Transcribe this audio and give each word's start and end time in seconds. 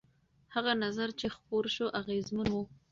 هغه 0.55 0.71
نظر 0.83 1.09
چې 1.19 1.27
خپور 1.35 1.63
شو 1.75 1.85
اغېزمن 1.99 2.47
و. 2.53 2.57